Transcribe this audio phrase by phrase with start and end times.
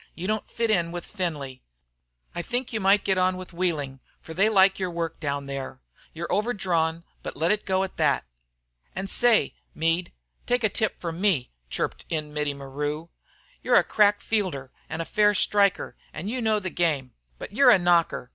[0.15, 1.61] You don't fit in with Findlay.
[2.33, 5.79] I think you might get on with Wheeling, for they like your work down there.
[6.11, 8.25] You've overdrawn, but let it go et thet."
[8.95, 10.11] "An' say, Meade,
[10.47, 13.09] take a tip from me," chirped in Mittie Maru.
[13.61, 17.13] "You're a crack fielder an' a fair sticker, an' you know the game.
[17.37, 18.29] But you're a knocker.